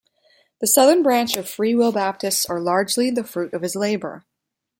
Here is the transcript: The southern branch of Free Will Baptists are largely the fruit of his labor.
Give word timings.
The 0.61 0.65
southern 0.65 1.03
branch 1.03 1.37
of 1.37 1.47
Free 1.47 1.75
Will 1.75 1.91
Baptists 1.91 2.47
are 2.47 2.59
largely 2.59 3.11
the 3.11 3.23
fruit 3.23 3.53
of 3.53 3.61
his 3.61 3.75
labor. 3.75 4.25